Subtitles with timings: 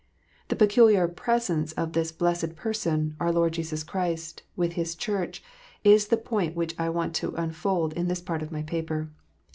[0.47, 5.43] The peculiar" presence" of this blessed Person, our Lord Jesus Christ, with His Church,
[5.83, 9.11] is the point which I want to unfold in this part of my paper.